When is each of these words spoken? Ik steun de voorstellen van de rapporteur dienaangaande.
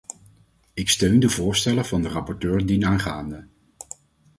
Ik 0.73 0.89
steun 0.89 1.19
de 1.19 1.29
voorstellen 1.29 1.85
van 1.85 2.01
de 2.01 2.07
rapporteur 2.07 2.65
dienaangaande. 2.65 3.47